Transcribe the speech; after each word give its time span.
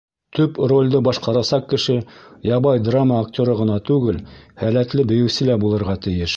Төп 0.35 0.55
ролде 0.69 1.01
башҡарасаҡ 1.07 1.67
кеше 1.73 1.97
ябай 2.51 2.83
драма 2.89 3.21
актеры 3.27 3.57
ғына 3.63 3.79
түгел, 3.93 4.21
һәләтле 4.65 5.07
бейеүсе 5.13 5.51
лә 5.53 5.63
булырға 5.67 5.99
тейеш. 6.09 6.29